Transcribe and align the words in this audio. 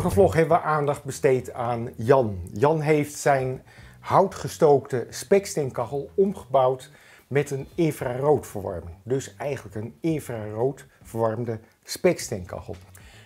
vorige 0.00 0.20
vlog 0.20 0.34
hebben 0.34 0.58
we 0.58 0.64
aandacht 0.64 1.04
besteed 1.04 1.52
aan 1.52 1.90
Jan. 1.96 2.38
Jan 2.52 2.80
heeft 2.80 3.18
zijn 3.18 3.62
houtgestookte 3.98 5.06
speksteenkachel 5.10 6.10
omgebouwd 6.14 6.90
met 7.26 7.50
een 7.50 7.66
infraroodverwarming. 7.74 8.96
Dus 9.02 9.36
eigenlijk 9.36 9.76
een 9.76 9.94
infrarood 10.00 10.86
verwarmde 11.02 11.58
speksteenkachel. 11.82 12.76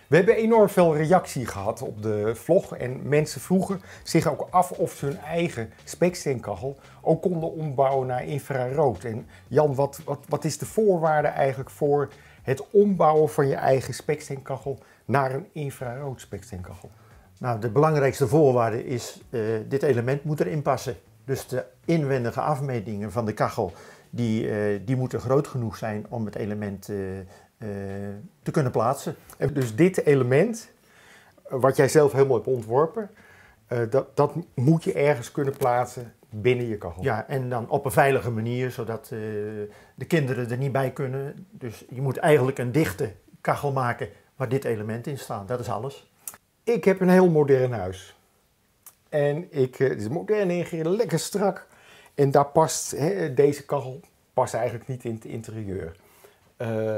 We 0.07 0.15
hebben 0.15 0.35
enorm 0.35 0.69
veel 0.69 0.95
reactie 0.95 1.45
gehad 1.45 1.81
op 1.81 2.01
de 2.01 2.35
vlog 2.35 2.75
en 2.75 3.07
mensen 3.07 3.41
vroegen 3.41 3.81
zich 4.03 4.27
ook 4.27 4.47
af 4.49 4.71
of 4.71 4.91
ze 4.91 5.05
hun 5.05 5.19
eigen 5.19 5.73
speksteenkachel 5.83 6.77
ook 7.01 7.21
konden 7.21 7.51
ombouwen 7.51 8.07
naar 8.07 8.25
infrarood. 8.25 9.03
En 9.03 9.27
Jan, 9.47 9.75
wat, 9.75 10.01
wat, 10.05 10.19
wat 10.27 10.43
is 10.43 10.57
de 10.57 10.65
voorwaarde 10.65 11.27
eigenlijk 11.27 11.69
voor 11.69 12.09
het 12.43 12.69
ombouwen 12.69 13.29
van 13.29 13.47
je 13.47 13.55
eigen 13.55 13.93
speksteenkachel 13.93 14.79
naar 15.05 15.33
een 15.33 15.47
infrarood 15.51 16.21
speksteenkachel? 16.21 16.89
Nou, 17.37 17.59
de 17.59 17.69
belangrijkste 17.69 18.27
voorwaarde 18.27 18.85
is, 18.85 19.21
uh, 19.29 19.41
dit 19.67 19.83
element 19.83 20.23
moet 20.23 20.39
erin 20.39 20.61
passen. 20.61 20.95
Dus 21.25 21.47
de 21.47 21.65
inwendige 21.85 22.41
afmetingen 22.41 23.11
van 23.11 23.25
de 23.25 23.33
kachel, 23.33 23.73
die, 24.09 24.47
uh, 24.47 24.79
die 24.85 24.95
moeten 24.95 25.19
groot 25.19 25.47
genoeg 25.47 25.77
zijn 25.77 26.05
om 26.09 26.25
het 26.25 26.35
element 26.35 26.89
uh, 26.89 26.97
te 28.43 28.51
kunnen 28.51 28.71
plaatsen. 28.71 29.15
En 29.37 29.53
dus 29.53 29.75
dit 29.75 30.05
element, 30.05 30.69
wat 31.49 31.75
jij 31.75 31.87
zelf 31.87 32.11
helemaal 32.11 32.35
hebt 32.35 32.47
ontworpen, 32.47 33.09
dat, 33.89 34.15
dat 34.15 34.33
moet 34.53 34.83
je 34.83 34.93
ergens 34.93 35.31
kunnen 35.31 35.57
plaatsen 35.57 36.13
binnen 36.29 36.67
je 36.67 36.77
kachel. 36.77 37.03
Ja, 37.03 37.27
en 37.27 37.49
dan 37.49 37.69
op 37.69 37.85
een 37.85 37.91
veilige 37.91 38.31
manier, 38.31 38.71
zodat 38.71 39.07
de 39.95 40.05
kinderen 40.07 40.51
er 40.51 40.57
niet 40.57 40.71
bij 40.71 40.91
kunnen. 40.91 41.47
Dus 41.51 41.85
je 41.89 42.01
moet 42.01 42.17
eigenlijk 42.17 42.57
een 42.57 42.71
dichte 42.71 43.11
kachel 43.41 43.71
maken 43.71 44.09
waar 44.35 44.49
dit 44.49 44.63
element 44.63 45.07
in 45.07 45.17
staat. 45.17 45.47
Dat 45.47 45.59
is 45.59 45.69
alles. 45.69 46.11
Ik 46.63 46.83
heb 46.83 46.99
een 46.99 47.09
heel 47.09 47.29
modern 47.29 47.71
huis. 47.71 48.15
En 49.09 49.47
ik, 49.49 49.75
het 49.75 50.01
is 50.01 50.07
modern 50.07 50.49
ingericht, 50.49 50.87
lekker 50.87 51.19
strak. 51.19 51.67
En 52.13 52.31
daar 52.31 52.45
past, 52.45 52.95
deze 53.35 53.65
kachel 53.65 53.99
past 54.33 54.53
eigenlijk 54.53 54.87
niet 54.87 55.03
in 55.03 55.13
het 55.13 55.25
interieur. 55.25 55.95
Uh, 56.57 56.95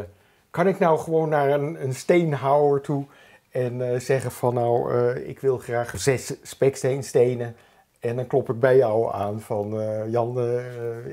kan 0.49 0.67
ik 0.67 0.79
nou 0.79 0.99
gewoon 0.99 1.29
naar 1.29 1.49
een, 1.49 1.83
een 1.83 1.93
steenhouwer 1.93 2.81
toe 2.81 3.05
en 3.49 3.79
uh, 3.79 3.99
zeggen 3.99 4.31
van 4.31 4.53
nou, 4.53 5.09
ik 5.15 5.39
wil 5.39 5.57
graag 5.57 5.93
zes 5.99 6.33
speksteenstenen. 6.41 7.55
En 7.99 8.15
dan 8.15 8.27
klop 8.27 8.49
ik 8.49 8.59
bij 8.59 8.77
jou 8.77 9.13
aan 9.13 9.41
van 9.41 9.69
Jan, 10.09 10.39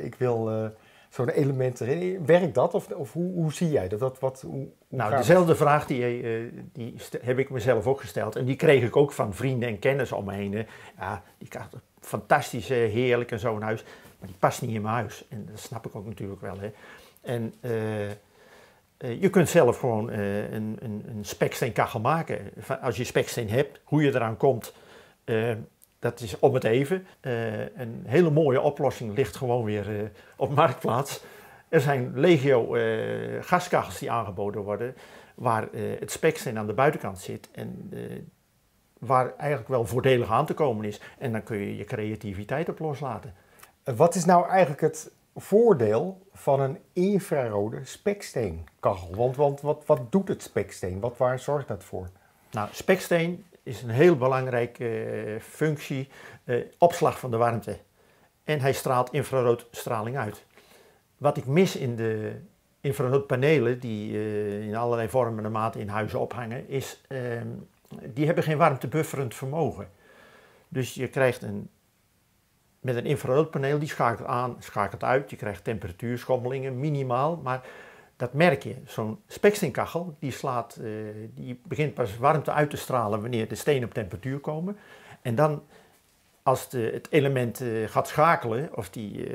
ik 0.03 0.15
wil 0.15 0.71
zo'n 1.15 1.29
element 1.29 1.81
erin. 1.81 2.27
Werkt 2.27 2.55
dat 2.55 2.75
of, 2.75 2.91
of 2.91 3.13
hoe, 3.13 3.33
hoe, 3.33 3.53
zie 3.53 3.71
jij 3.71 3.89
dat? 3.89 3.99
dat 3.99 4.19
wat, 4.19 4.41
hoe, 4.47 4.67
nou, 4.89 5.17
dezelfde 5.17 5.55
vraag 5.55 5.87
die, 5.87 6.23
uh, 6.23 6.53
die 6.73 6.95
heb 7.23 7.39
ik 7.39 7.51
mezelf 7.51 7.87
ook 7.87 8.01
gesteld. 8.01 8.37
En 8.37 8.45
die 8.45 8.57
kreeg 8.57 8.83
ik 8.83 8.97
ook 8.97 9.13
van 9.13 9.35
vrienden 9.35 9.69
en 9.69 9.79
kennis 9.79 10.13
om 10.13 10.25
me 10.25 10.33
heen. 10.33 10.67
Ja, 10.99 11.23
die 11.39 11.49
krijgt 11.49 11.77
fantastisch, 12.01 12.69
heerlijk 12.69 13.31
en 13.31 13.39
zo'n 13.39 13.63
huis. 13.63 13.85
Maar 14.19 14.29
die 14.29 14.39
past 14.39 14.63
niet 14.63 14.75
in 14.75 14.83
mijn 14.83 14.95
huis. 14.95 15.25
En 15.29 15.49
dat 15.51 15.59
snap 15.59 15.87
ik 15.87 15.95
ook 15.95 16.07
natuurlijk 16.07 16.41
wel. 16.41 16.59
Hè. 16.59 16.73
En 17.21 17.55
uh, 17.61 18.07
uh, 18.07 18.15
je 19.21 19.31
kunt 19.31 19.49
zelf 19.49 19.79
gewoon 19.79 20.11
een, 20.11 20.77
een, 20.81 21.05
een 21.09 21.25
speksteenkachel 21.25 22.01
maken. 22.01 22.39
Als 22.81 22.97
je 22.97 23.05
speksteen 23.05 23.51
hebt, 23.51 23.81
hoe 23.85 24.03
je 24.03 24.15
eraan 24.15 24.37
komt, 24.37 24.75
dat 26.05 26.21
is 26.21 26.39
om 26.39 26.55
het 26.55 26.65
even. 26.65 27.07
een 27.21 28.03
hele 28.07 28.31
mooie 28.31 28.61
oplossing 28.61 29.17
ligt 29.17 29.37
gewoon 29.37 29.65
weer 29.65 30.11
op 30.37 30.55
Marktplaats. 30.55 31.23
Er 31.75 31.81
zijn 31.81 32.13
legio 32.15 32.77
uh, 32.77 33.43
gaskachels 33.43 33.99
die 33.99 34.11
aangeboden 34.11 34.63
worden, 34.63 34.95
waar 35.35 35.69
uh, 35.73 36.01
het 36.01 36.11
speksteen 36.11 36.59
aan 36.59 36.67
de 36.67 36.73
buitenkant 36.73 37.19
zit 37.19 37.49
en 37.53 37.91
uh, 37.93 38.01
waar 38.99 39.37
eigenlijk 39.37 39.69
wel 39.69 39.87
voordelig 39.87 40.31
aan 40.31 40.47
te 40.47 40.55
komen 40.55 40.85
is. 40.85 41.01
En 41.19 41.33
dan 41.33 41.43
kun 41.43 41.57
je 41.57 41.77
je 41.77 41.85
creativiteit 41.85 42.69
op 42.69 42.79
loslaten. 42.79 43.35
Wat 43.85 44.15
is 44.15 44.25
nou 44.25 44.49
eigenlijk 44.49 44.81
het 44.81 45.11
voordeel 45.37 46.27
van 46.33 46.61
een 46.61 46.79
infrarode 46.93 47.85
speksteenkachel? 47.85 49.15
Want, 49.15 49.37
want 49.37 49.61
wat, 49.61 49.83
wat 49.87 50.13
doet 50.13 50.29
het 50.29 50.43
speksteen? 50.43 51.01
Wat, 51.01 51.17
waar 51.17 51.39
zorgt 51.39 51.69
dat 51.69 51.85
voor? 51.85 52.09
Nou, 52.51 52.69
speksteen 52.73 53.45
is 53.65 53.83
een 53.83 53.91
heel 53.91 54.17
belangrijke 54.17 55.39
functie, 55.41 56.09
opslag 56.79 57.19
van 57.19 57.31
de 57.31 57.37
warmte. 57.37 57.79
En 58.45 58.61
hij 58.61 58.73
straalt 58.73 59.13
infraroodstraling 59.13 60.17
uit. 60.17 60.45
Wat 61.19 61.37
ik 61.37 61.47
mis 61.47 61.77
in 61.77 61.97
de 61.97 62.41
infraroodpanelen 62.85 63.81
die 63.81 64.13
uh, 64.13 64.67
in 64.67 64.77
allerlei 64.77 65.09
vormen 65.09 65.45
en 65.45 65.53
maten 65.53 65.81
in 65.81 65.89
huizen 65.89 66.21
ophangen, 66.21 66.69
is 66.69 67.01
uh, 67.09 67.21
die 68.03 68.27
hebben 68.27 68.45
geen 68.45 68.57
warmtebufferend 68.57 69.35
vermogen. 69.35 69.91
Dus 70.69 70.95
je 70.95 71.09
krijgt 71.09 71.43
een, 71.43 71.69
met 72.81 72.97
een 72.97 73.05
infraroodpaneel, 73.05 73.79
die 73.79 73.89
schakelt 73.89 74.29
aan, 74.29 74.57
schakelt 74.59 75.05
uit, 75.05 75.31
je 75.31 75.37
krijgt 75.37 75.65
temperatuurschommelingen 75.65 76.81
minimaal, 76.81 77.37
maar 77.37 77.67
dat 78.17 78.33
merk 78.33 78.63
je. 78.63 78.77
Zo'n 78.87 79.19
speksteenkachel, 79.27 80.17
die, 80.19 80.31
slaat, 80.31 80.79
uh, 80.81 80.87
die 81.35 81.61
begint 81.67 81.95
pas 81.95 82.19
warmte 82.19 82.53
uit 82.53 82.71
te 82.71 82.77
stralen 82.77 83.21
wanneer 83.21 83.49
de 83.49 83.55
stenen 83.55 83.89
op 83.89 83.95
temperatuur 83.95 84.39
komen. 84.39 84.77
En 85.23 85.35
dan, 85.35 85.63
als 86.43 86.69
de, 86.69 86.91
het 86.93 87.07
element 87.11 87.61
uh, 87.61 87.89
gaat 87.89 88.09
schakelen, 88.09 88.77
of 88.77 88.91
die, 88.91 89.29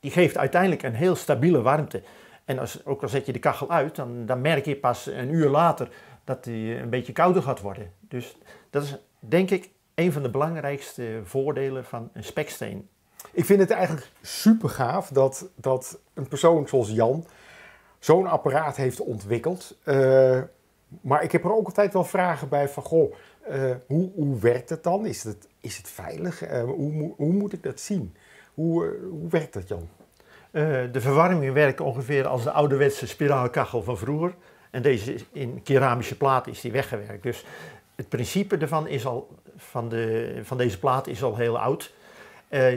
die 0.00 0.10
geeft 0.10 0.36
uiteindelijk 0.36 0.82
een 0.82 0.94
heel 0.94 1.16
stabiele 1.16 1.62
warmte. 1.62 2.02
En 2.44 2.58
als, 2.58 2.86
ook 2.86 3.02
al 3.02 3.08
zet 3.08 3.26
je 3.26 3.32
de 3.32 3.38
kachel 3.38 3.70
uit, 3.70 3.96
dan, 3.96 4.26
dan 4.26 4.40
merk 4.40 4.64
je 4.64 4.76
pas 4.76 5.06
een 5.06 5.32
uur 5.32 5.48
later 5.48 5.88
dat 6.24 6.44
die 6.44 6.78
een 6.78 6.90
beetje 6.90 7.12
kouder 7.12 7.42
gaat 7.42 7.60
worden. 7.60 7.92
Dus 8.00 8.36
dat 8.70 8.82
is 8.82 8.96
denk 9.18 9.50
ik 9.50 9.70
een 9.94 10.12
van 10.12 10.22
de 10.22 10.30
belangrijkste 10.30 11.20
voordelen 11.24 11.84
van 11.84 12.10
een 12.12 12.24
speksteen. 12.24 12.88
Ik 13.32 13.44
vind 13.44 13.60
het 13.60 13.70
eigenlijk 13.70 14.10
super 14.22 14.68
gaaf 14.68 15.08
dat, 15.08 15.48
dat 15.54 15.98
een 16.14 16.28
persoon 16.28 16.68
zoals 16.68 16.90
Jan 16.90 17.26
zo'n 17.98 18.26
apparaat 18.26 18.76
heeft 18.76 19.00
ontwikkeld. 19.00 19.76
Uh, 19.84 20.40
maar 21.00 21.22
ik 21.22 21.32
heb 21.32 21.44
er 21.44 21.54
ook 21.54 21.66
altijd 21.66 21.92
wel 21.92 22.04
vragen 22.04 22.48
bij 22.48 22.68
van, 22.68 22.82
goh, 22.82 23.14
uh, 23.50 23.74
hoe, 23.86 24.10
hoe 24.14 24.38
werkt 24.38 24.68
het 24.68 24.82
dan? 24.82 25.06
Is 25.06 25.22
het, 25.22 25.48
is 25.60 25.76
het 25.76 25.88
veilig? 25.88 26.50
Uh, 26.50 26.62
hoe, 26.64 27.12
hoe 27.16 27.32
moet 27.32 27.52
ik 27.52 27.62
dat 27.62 27.80
zien? 27.80 28.14
Hoe, 28.54 28.96
hoe 29.10 29.28
werkt 29.28 29.52
dat, 29.52 29.68
Jan? 29.68 29.88
De 30.92 31.00
verwarming 31.00 31.52
werkt 31.52 31.80
ongeveer 31.80 32.26
als 32.26 32.42
de 32.42 32.50
ouderwetse 32.50 33.06
spiraalkachel 33.06 33.82
van 33.82 33.98
vroeger. 33.98 34.34
En 34.70 34.82
deze 34.82 35.16
in 35.32 35.62
keramische 35.62 36.16
plaat 36.16 36.46
is 36.46 36.60
die 36.60 36.72
weggewerkt. 36.72 37.22
Dus 37.22 37.44
het 37.94 38.08
principe 38.08 38.56
ervan 38.56 38.88
is 38.88 39.06
al, 39.06 39.28
van, 39.56 39.88
de, 39.88 40.38
van 40.42 40.56
deze 40.56 40.78
plaat 40.78 41.06
is 41.06 41.22
al 41.22 41.36
heel 41.36 41.58
oud. 41.58 41.92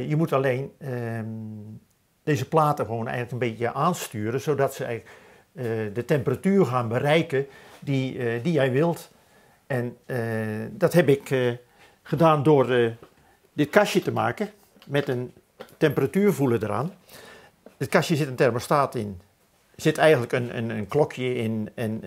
Je 0.08 0.14
moet 0.18 0.34
alleen 0.34 0.72
uh, 0.78 0.90
deze 2.30 2.48
platen 2.48 2.86
gewoon 2.86 3.08
eigenlijk 3.08 3.32
een 3.32 3.50
beetje 3.50 3.74
aansturen, 3.74 4.42
zodat 4.42 4.74
ze 4.74 5.02
uh, 5.54 5.64
de 5.94 6.06
temperatuur 6.06 6.66
gaan 6.66 6.88
bereiken 6.88 7.48
die, 7.80 8.42
die 8.42 8.54
jij 8.54 8.72
wilt. 8.72 9.12
En 9.68 9.98
dat 10.72 10.94
heb 10.94 11.08
ik 11.08 11.58
gedaan 12.04 12.44
door 12.44 12.68
dit 13.54 13.70
kastje 13.70 14.02
te 14.02 14.12
maken 14.12 14.50
met 14.86 15.08
een 15.08 15.34
temperatuurvoelen 15.78 16.64
eraan. 16.64 16.94
Het 17.78 17.90
kastje 17.90 18.16
zit 18.16 18.28
een 18.28 18.36
thermostaat 18.36 18.96
in. 18.96 19.22
Er 19.76 19.82
zit 19.82 19.98
eigenlijk 19.98 20.32
een, 20.32 20.58
een, 20.58 20.70
een 20.70 20.88
klokje 20.88 21.36
in 21.36 21.70
en 21.76 22.00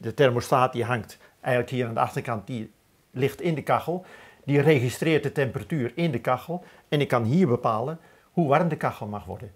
de 0.00 0.14
thermostaat 0.14 0.72
die 0.72 0.84
hangt 0.84 1.18
eigenlijk 1.40 1.74
hier 1.74 1.86
aan 1.86 1.94
de 1.94 2.00
achterkant, 2.00 2.46
die 2.46 2.70
ligt 3.10 3.40
in 3.40 3.54
de 3.54 3.62
kachel. 3.62 4.04
Die 4.44 4.60
registreert 4.60 5.22
de 5.22 5.32
temperatuur 5.32 5.92
in 5.94 6.10
de 6.10 6.20
kachel 6.20 6.64
en 6.88 7.00
ik 7.00 7.08
kan 7.08 7.24
hier 7.24 7.46
bepalen 7.46 7.98
hoe 8.32 8.48
warm 8.48 8.68
de 8.68 8.76
kachel 8.76 9.06
mag 9.06 9.24
worden. 9.24 9.52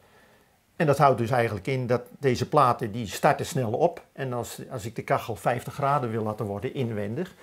En 0.83 0.89
dat 0.89 0.99
houdt 0.99 1.19
dus 1.19 1.31
eigenlijk 1.31 1.67
in 1.67 1.87
dat 1.87 2.03
deze 2.19 2.49
platen 2.49 2.93
die 2.93 3.07
starten 3.07 3.47
snel 3.47 3.73
op. 3.73 4.05
En 4.13 4.33
als, 4.33 4.61
als 4.71 4.85
ik 4.85 4.97
de 4.97 5.03
kachel 5.03 5.37
50 5.37 5.75
graden 5.75 6.11
wil 6.11 6.23
laten 6.23 6.47
worden 6.47 6.75
inwendig, 6.75 7.35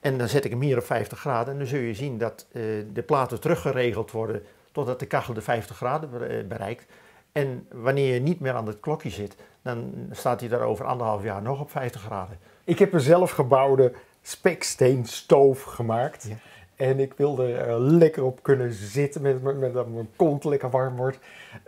en 0.00 0.18
dan 0.18 0.28
zet 0.28 0.44
ik 0.44 0.50
hem 0.50 0.60
hier 0.60 0.78
op 0.78 0.84
50 0.84 1.18
graden, 1.18 1.52
en 1.52 1.58
dan 1.58 1.68
zul 1.68 1.80
je 1.80 1.94
zien 1.94 2.18
dat 2.18 2.46
uh, 2.52 2.62
de 2.92 3.02
platen 3.02 3.40
teruggeregeld 3.40 4.10
worden 4.10 4.42
totdat 4.72 4.98
de 4.98 5.06
kachel 5.06 5.34
de 5.34 5.40
50 5.40 5.76
graden 5.76 6.30
eh, 6.30 6.46
bereikt. 6.46 6.86
En 7.32 7.66
wanneer 7.72 8.14
je 8.14 8.20
niet 8.20 8.40
meer 8.40 8.54
aan 8.54 8.66
het 8.66 8.80
klokje 8.80 9.10
zit, 9.10 9.36
dan 9.62 9.92
staat 10.10 10.40
hij 10.40 10.48
daar 10.48 10.60
over 10.60 10.84
anderhalf 10.84 11.22
jaar 11.22 11.42
nog 11.42 11.60
op 11.60 11.70
50 11.70 12.00
graden. 12.00 12.38
Ik 12.64 12.78
heb 12.78 12.92
een 12.92 13.00
zelf 13.00 13.30
gebouwde 13.30 13.92
speksteenstoof 14.22 15.62
gemaakt. 15.62 16.26
Ja. 16.28 16.36
En 16.76 17.00
ik 17.00 17.12
wilde 17.16 17.52
er 17.52 17.80
lekker 17.80 18.24
op 18.24 18.42
kunnen 18.42 18.72
zitten 18.72 19.22
met, 19.22 19.42
met, 19.42 19.72
dat 19.72 19.88
mijn 19.88 20.08
kont 20.16 20.44
lekker 20.44 20.70
warm 20.70 20.96
wordt. 20.96 21.18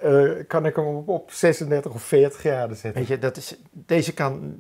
Uh, 0.05 0.33
kan 0.47 0.67
ik 0.67 0.77
hem 0.77 0.85
op, 0.85 1.09
op 1.09 1.31
36 1.31 1.93
of 1.93 2.03
40 2.03 2.39
graden 2.39 2.77
zetten. 2.77 3.01
Weet 3.01 3.11
je, 3.11 3.19
dat 3.19 3.37
is, 3.37 3.57
deze, 3.73 4.15
kan, 4.15 4.57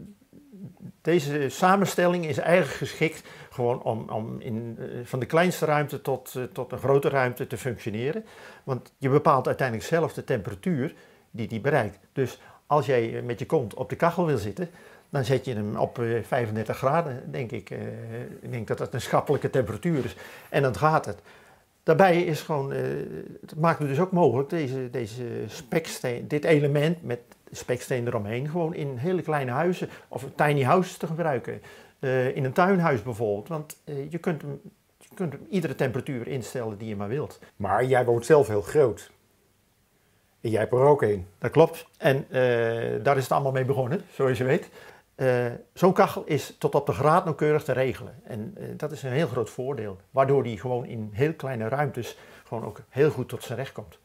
deze 1.01 1.49
samenstelling 1.49 2.27
is 2.27 2.39
eigenlijk 2.39 2.79
geschikt 2.79 3.29
gewoon 3.51 3.83
om, 3.83 4.09
om 4.11 4.41
in, 4.41 4.77
uh, 4.79 4.87
van 5.05 5.19
de 5.21 5.27
kleinste 5.27 5.65
ruimte 5.65 6.01
tot, 6.01 6.35
tot 6.53 6.73
een 6.73 6.79
grote 6.79 7.09
ruimte 7.09 7.47
te 7.47 7.57
functioneren. 7.57 8.25
Want 8.65 8.93
je 8.99 9.09
bepaalt 9.09 9.47
uiteindelijk 9.47 9.89
zelf 9.89 10.13
de 10.13 10.25
temperatuur 10.25 10.95
die 11.31 11.49
die 11.49 11.61
bereikt. 11.61 11.99
Dus 12.13 12.41
als 12.69 12.87
jij 12.87 13.23
met 13.23 13.39
je 13.39 13.47
kont 13.47 13.75
op 13.75 13.89
de 13.89 13.97
kachel 13.97 14.27
wil 14.27 14.39
zitten, 14.39 14.71
dan 15.09 15.25
zet 15.25 15.45
je 15.45 15.55
hem 15.55 15.77
op 15.77 16.03
35 16.23 16.77
graden, 16.77 17.23
denk 17.31 17.51
ik. 17.51 17.71
ik 18.41 18.51
denk 18.51 18.69
dat 18.69 18.79
dat 18.79 18.95
een 18.95 19.01
schappelijke 19.01 19.51
temperatuur 19.51 20.05
is. 20.05 20.17
En 20.49 20.63
dan 20.63 20.77
gaat 20.77 21.05
het. 21.05 21.19
Daarbij 21.83 22.23
is 22.23 22.41
gewoon, 22.41 22.71
het 22.71 23.55
maakt 23.57 23.79
het 23.79 23.89
dus 23.89 24.01
ook 24.01 24.13
mogelijk 24.13 24.51
deze, 24.51 24.91
deze 24.91 25.25
speksteen, 25.47 26.29
dit 26.29 26.45
element 26.45 27.03
met 27.03 27.21
speksteen 27.51 28.07
eromheen, 28.07 28.49
gewoon 28.49 28.75
in 28.75 28.97
hele 28.97 29.23
kleine 29.23 29.51
huizen 29.51 29.89
of 30.09 30.25
tiny 30.35 30.63
houses 30.63 30.97
te 30.97 31.07
gebruiken. 31.07 31.63
in 32.35 32.45
een 32.45 32.53
tuinhuis 32.53 33.03
bijvoorbeeld. 33.03 33.49
Want 33.49 33.77
je 34.09 34.19
kunt 34.19 34.43
hem 34.43 34.61
je 34.99 35.15
kunt 35.15 35.35
iedere 35.49 35.75
temperatuur 35.75 36.29
instellen 36.29 36.79
die 36.79 36.89
je 36.89 36.97
maar 36.97 37.09
wilt. 37.09 37.39
Maar 37.57 37.85
jij 37.85 38.05
woont 38.05 38.27
zelf 38.27 38.49
heel 38.49 38.63
groot. 38.63 39.11
En 40.41 40.51
jij 40.51 40.61
hebt 40.61 40.73
er 40.73 40.79
ook 40.79 41.03
een. 41.03 41.27
Dat 41.39 41.51
klopt. 41.51 41.87
En 41.99 42.17
uh, 42.17 43.05
daar 43.05 43.17
is 43.17 43.23
het 43.23 43.33
allemaal 43.33 43.53
mee 43.53 43.65
begonnen, 43.65 44.03
zoals 44.13 44.39
je 44.39 44.45
weet. 44.45 44.69
Uh, 45.17 45.47
Zo'n 45.73 45.93
kachel 45.93 46.23
is 46.25 46.55
tot 46.59 46.75
op 46.75 46.87
de 46.87 46.93
graad 46.93 47.25
nauwkeurig 47.25 47.63
te 47.63 47.73
regelen. 47.73 48.15
En 48.25 48.55
uh, 48.59 48.65
dat 48.77 48.93
is 48.93 49.03
een 49.03 49.13
heel 49.13 49.27
groot 49.27 49.51
voordeel. 49.51 49.97
Waardoor 50.11 50.43
die 50.43 50.59
gewoon 50.59 50.87
in 50.87 51.11
heel 51.13 51.35
kleine 51.35 51.69
ruimtes 51.69 52.19
gewoon 52.45 52.65
ook 52.65 52.81
heel 52.89 53.11
goed 53.11 53.29
tot 53.29 53.43
zijn 53.43 53.59
recht 53.59 53.73
komt. 53.73 53.99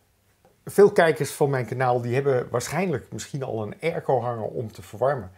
Veel 0.66 0.92
kijkers 0.92 1.32
van 1.32 1.50
mijn 1.50 1.66
kanaal 1.66 2.02
die 2.02 2.14
hebben 2.14 2.48
waarschijnlijk 2.50 3.12
misschien 3.12 3.44
al 3.44 3.62
een 3.62 3.76
airco 3.82 4.22
hangen 4.22 4.50
om 4.50 4.72
te 4.72 4.82
verwarmen. 4.82 5.32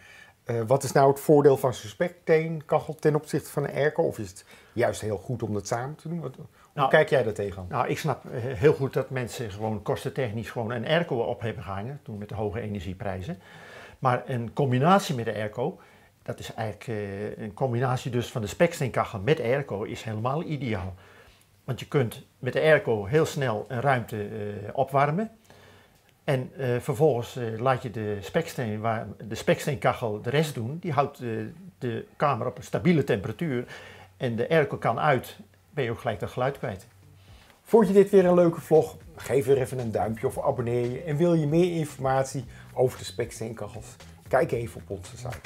Uh, 0.46 0.62
wat 0.68 0.84
is 0.84 0.92
nou 0.92 1.10
het 1.10 1.20
voordeel 1.20 1.58
van 1.58 1.74
zo'n 1.74 2.64
kachel 2.66 2.96
ten 2.96 3.16
opzichte 3.16 3.50
van 3.50 3.64
een 3.64 3.74
airco? 3.74 4.04
Of 4.04 4.20
is 4.20 4.30
het 4.30 4.46
juist 4.74 5.02
heel 5.02 5.18
goed 5.18 5.44
om 5.44 5.54
dat 5.54 5.68
samen 5.68 5.96
te 5.96 6.10
doen? 6.10 6.22
Wat, 6.22 6.36
hoe 6.36 6.46
nou, 6.74 6.90
kijk 6.90 7.10
jij 7.10 7.24
daar 7.24 7.34
tegenaan? 7.34 7.68
Nou, 7.70 7.88
ik 7.88 7.98
snap 7.98 8.24
heel 8.32 8.74
goed 8.74 8.94
dat 8.94 9.10
mensen 9.10 9.52
gewoon 9.52 9.82
kostentechnisch 9.82 10.50
gewoon 10.50 10.72
een 10.72 10.88
airco 10.88 11.16
op 11.16 11.42
hebben 11.42 11.64
gehangen, 11.64 12.00
toen 12.04 12.18
met 12.18 12.30
de 12.30 12.36
hoge 12.36 12.60
energieprijzen. 12.60 13.40
Maar 14.00 14.24
een 14.26 14.54
combinatie 14.54 15.16
met 15.16 15.26
de 15.26 15.34
airco, 15.34 15.80
dat 16.24 16.40
is 16.40 16.54
eigenlijk 16.54 16.88
uh, 16.88 17.38
een 17.38 17.54
combinatie 17.54 18.12
dus 18.12 18.32
van 18.32 18.42
de 18.42 18.48
speksteenkachel 18.48 19.20
met 19.20 19.40
airco, 19.40 19.84
is 19.84 20.04
helemaal 20.04 20.44
ideaal. 20.44 20.94
Want 21.64 21.80
je 21.80 21.88
kunt 21.88 22.26
met 22.40 22.54
de 22.54 22.62
airco 22.62 23.06
heel 23.06 23.26
snel 23.26 23.66
een 23.68 23.82
ruimte 23.82 24.30
uh, 24.30 24.70
opwarmen. 24.74 25.32
En 26.26 26.52
uh, 26.58 26.80
vervolgens 26.80 27.38
uh, 27.38 27.60
laat 27.60 27.82
je 27.84 27.92
de 27.92 28.18
speksteen, 28.22 28.80
waar, 28.80 29.08
de 29.28 29.36
speksteenkachel 29.36 30.22
de 30.22 30.30
rest 30.30 30.54
doen. 30.54 30.78
Die 30.80 30.92
houdt 30.92 31.18
de, 31.18 31.52
de 31.78 32.06
kamer 32.16 32.48
op 32.48 32.58
een 32.58 32.64
stabiele 32.64 33.04
temperatuur. 33.04 33.66
En 34.18 34.36
de 34.36 34.50
airco 34.50 34.78
kan 34.78 35.00
uit, 35.00 35.38
ben 35.70 35.84
je 35.84 35.92
ook 35.92 36.00
gelijk 36.00 36.20
dat 36.20 36.30
geluid 36.30 36.58
kwijt. 36.58 36.88
Vond 37.64 37.88
je 37.88 37.94
dit 37.94 38.10
weer 38.10 38.26
een 38.26 38.34
leuke 38.34 38.62
vlog? 38.62 38.98
Geef 39.16 39.46
weer 39.46 39.58
even 39.58 39.80
een 39.80 39.92
duimpje 39.92 40.28
of 40.28 40.44
abonneer 40.44 40.92
je. 40.92 41.02
En 41.02 41.18
wil 41.18 41.34
je 41.34 41.48
meer 41.48 41.76
informatie 41.78 42.46
over 42.74 42.98
de 43.00 43.06
speksteenkachels? 43.06 43.96
Kijk 44.28 44.52
even 44.52 44.82
op 44.82 44.90
onze 44.90 45.18
site. 45.18 45.40